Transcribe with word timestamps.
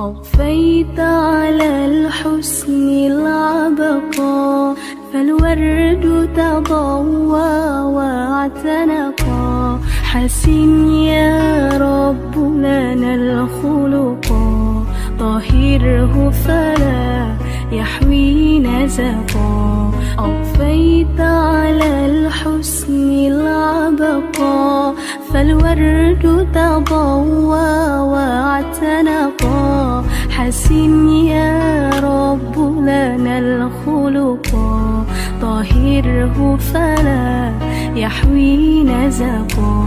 أضفيت 0.00 1.00
على 1.00 1.86
الحسن 1.86 2.88
العبقى 2.88 4.74
فالورد 5.12 6.30
تضوى 6.36 7.80
واعتنقا. 7.96 9.80
حسن 10.02 10.88
يا 10.88 11.68
رب 11.78 12.34
لنا 12.36 13.14
الخلقا 13.14 14.84
طهره 15.18 16.30
فلا 16.30 17.36
يحوي 17.72 18.58
نزقا 18.58 19.90
أضفيت 20.18 21.20
على 21.20 22.06
الحسن 22.06 23.10
العبقا 23.32 24.94
فالورد 25.32 26.24
تضوى 26.54 27.98
واعتنقا. 28.12 30.04
حسن 30.30 31.08
يا 31.08 31.90
رب 31.90 32.58
لنا 32.58 33.38
الخلقا. 33.38 35.06
طهره 35.42 36.56
فلا 36.56 37.52
يحوي 37.96 38.84
نزقا 38.84 39.86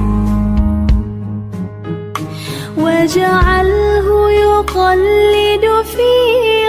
وجعله 2.77 4.31
يقلد 4.31 5.65
في 5.83 6.11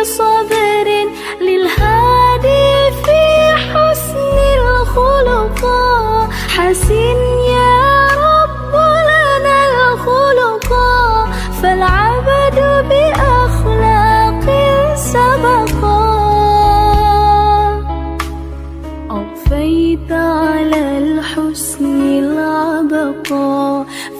صبر 0.05 0.54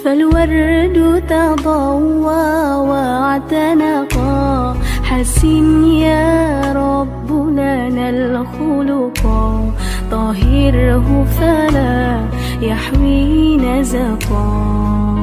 فالورد 0.05 1.23
تضوى 1.29 2.75
واعتنقا. 2.89 4.77
حسن 5.03 5.85
يا 5.85 6.73
رب 6.73 7.33
لنا 7.33 8.11
الخلقا 8.11 9.73
طهره 10.11 11.25
فلا 11.25 12.21
يحوي 12.61 13.57
نزقا. 13.57 15.14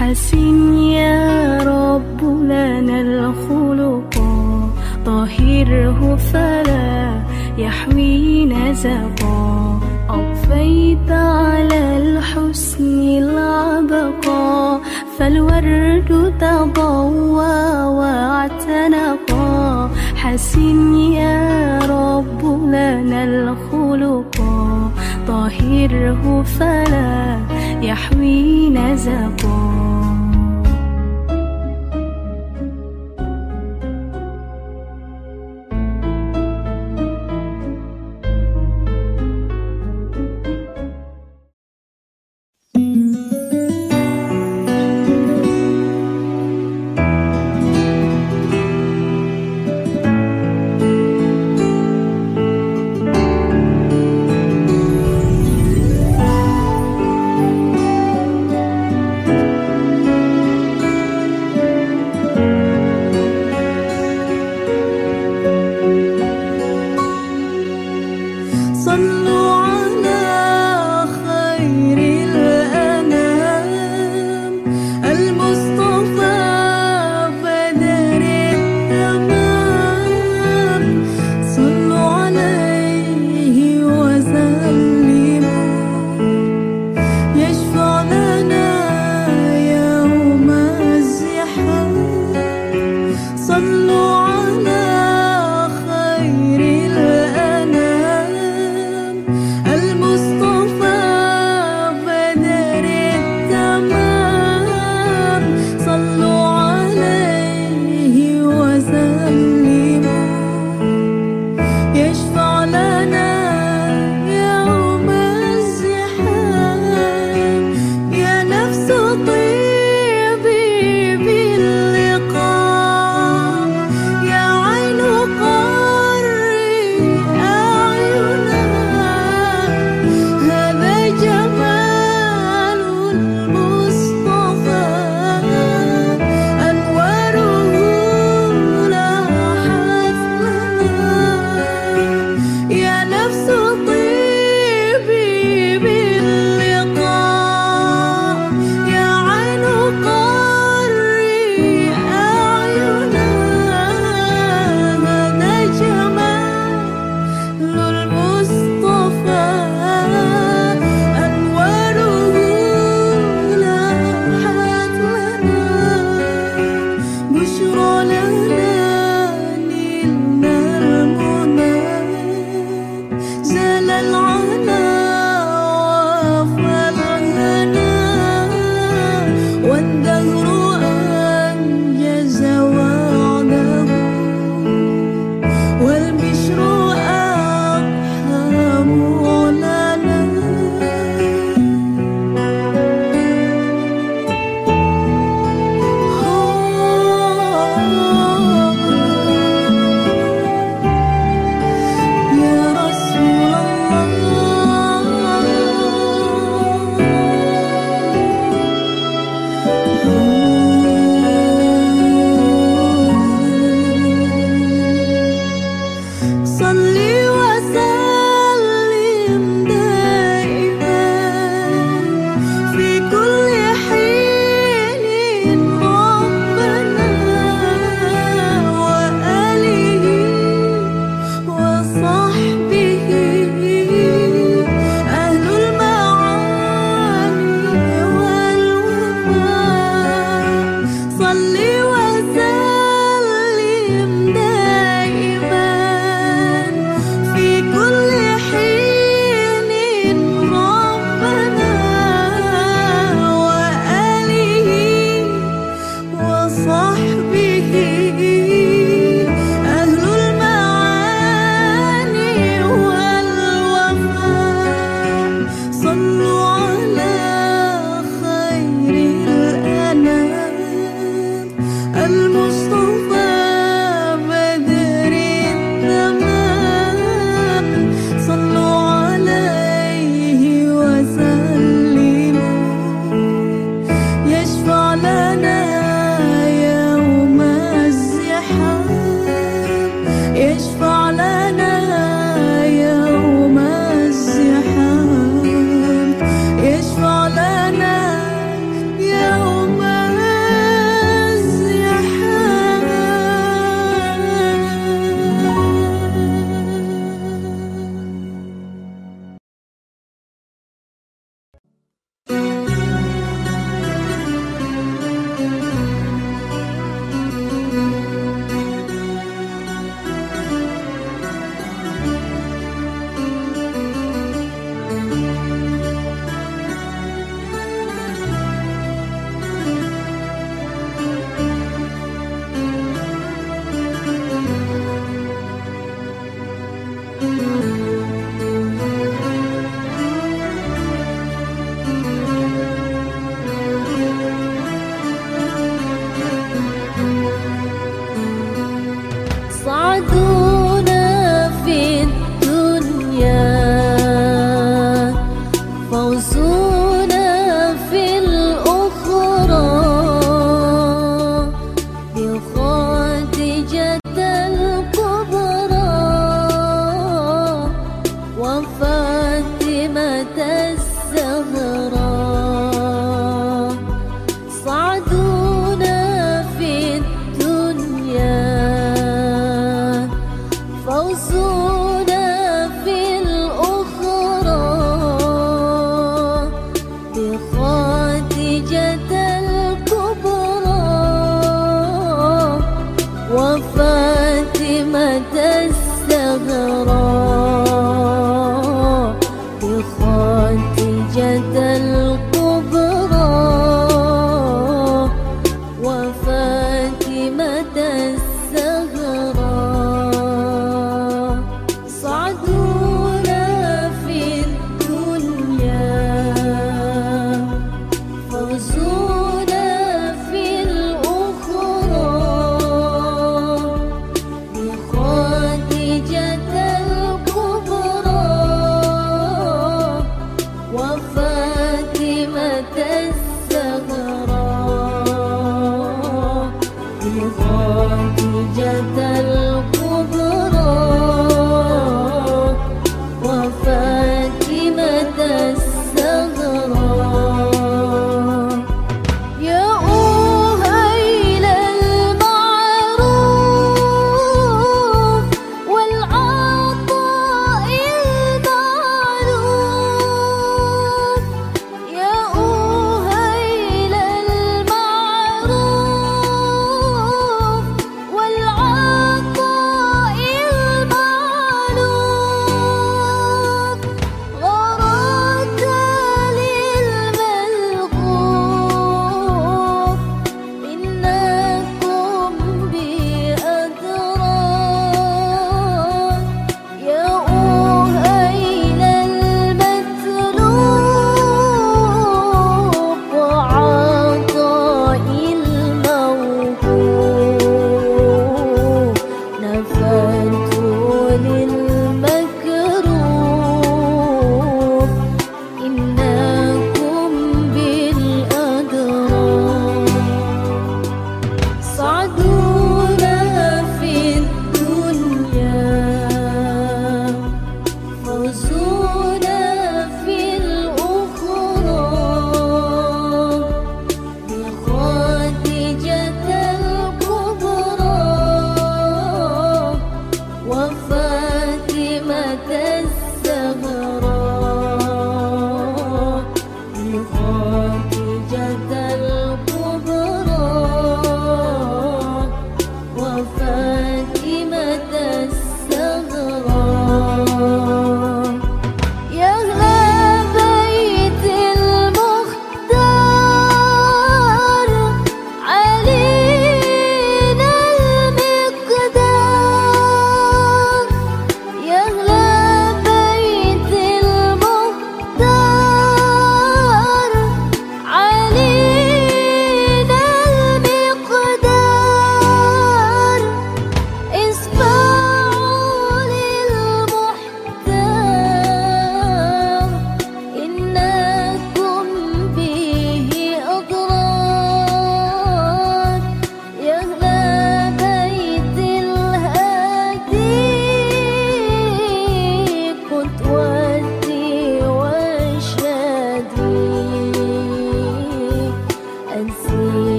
حسن 0.00 0.74
يا 0.78 1.58
رب 1.58 2.20
لنا 2.24 3.00
الخلقا 3.00 4.70
طهره 5.06 6.16
فلا 6.16 7.22
يحوي 7.58 8.44
نزقا 8.46 9.80
أضفيت 10.08 11.10
على 11.10 11.96
الحسن 11.96 13.00
العبقا 13.18 14.80
فالورد 15.18 16.32
تضوى 16.40 17.84
واعتنقا 17.98 19.90
حسن 20.16 20.94
يا 20.94 21.78
رب 21.78 22.44
لنا 22.66 23.24
الخلقا 23.24 24.90
طهره 25.28 26.42
فلا 26.42 27.40
يحوي 27.82 28.70
نزقا 28.70 29.79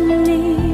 lonely 0.00 0.73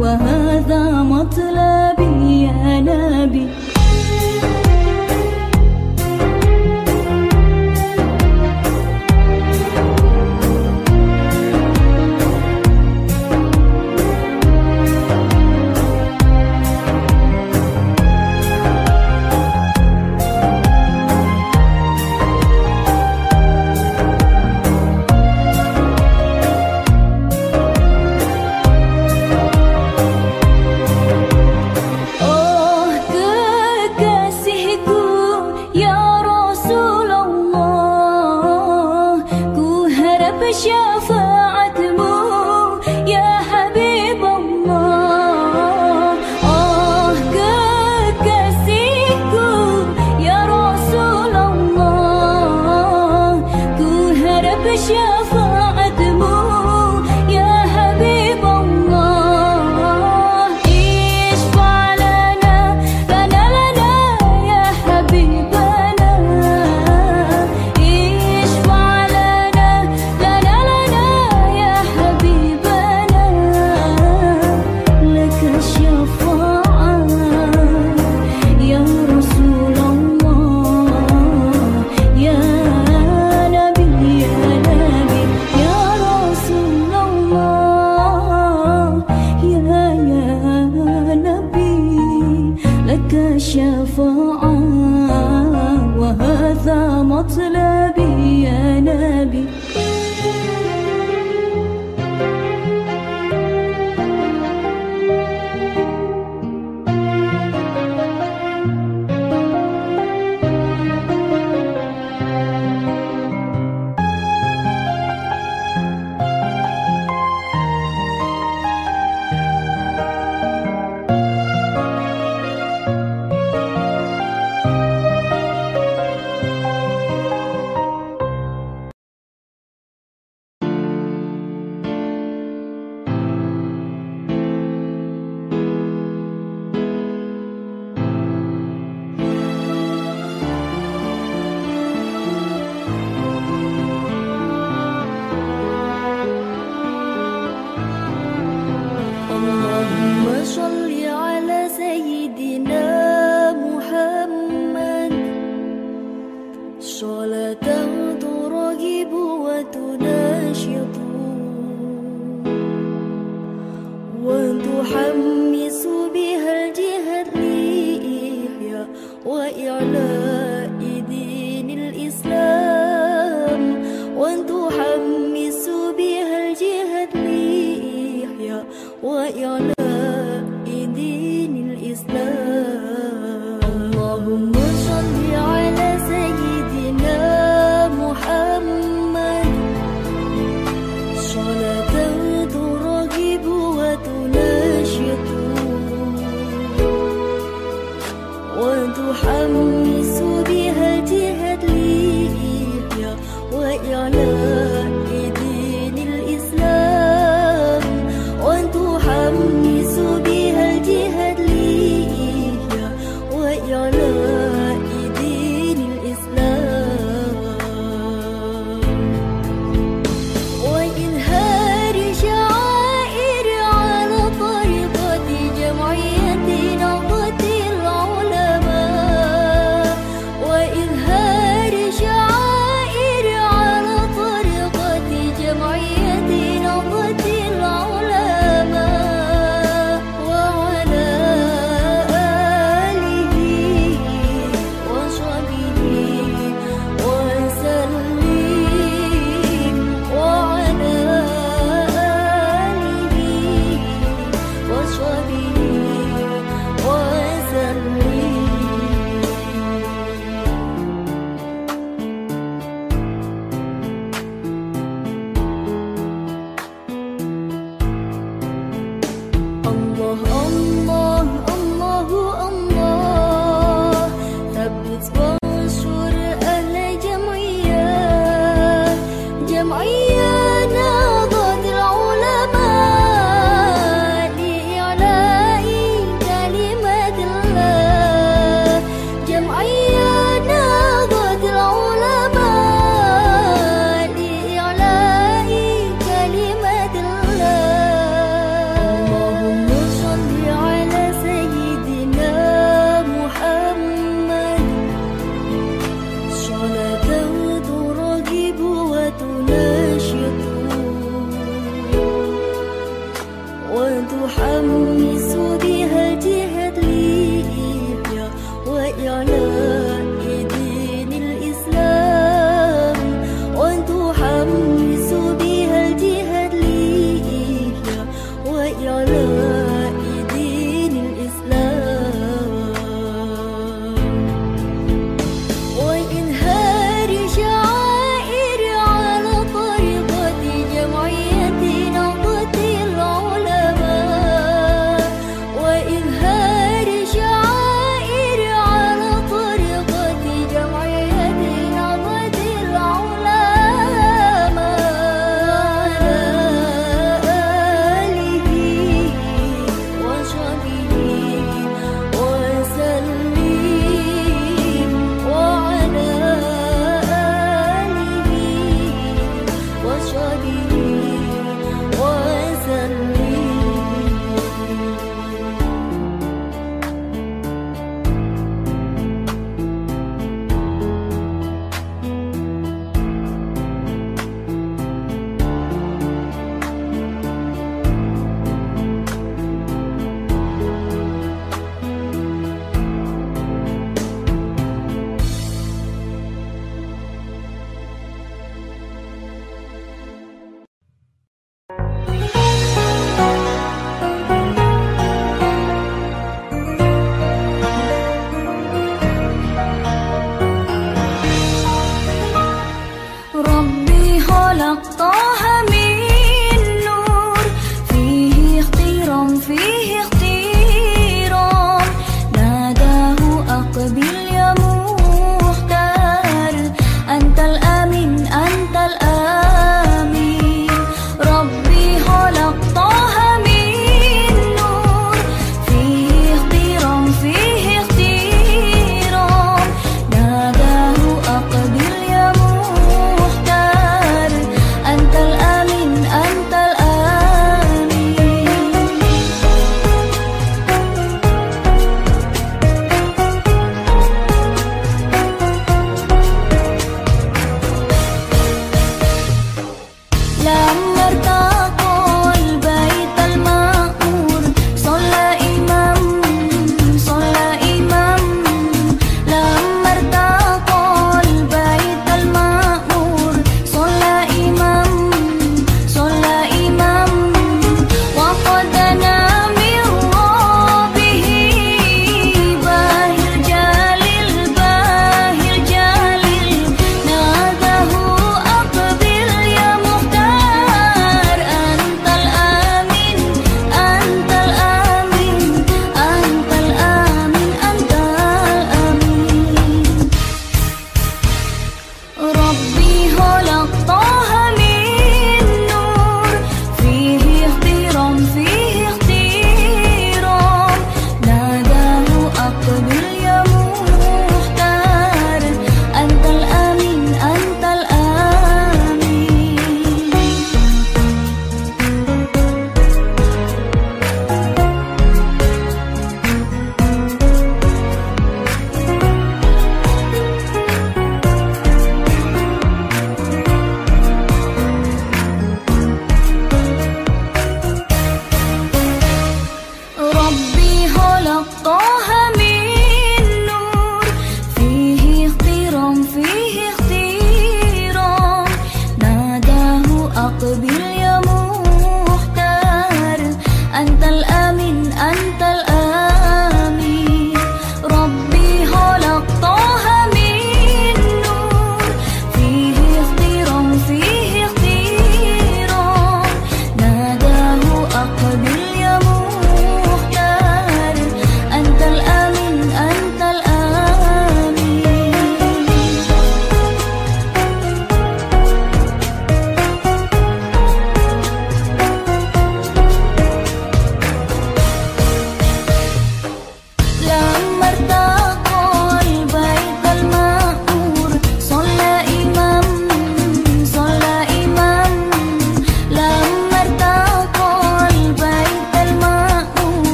وهذا 0.00 0.41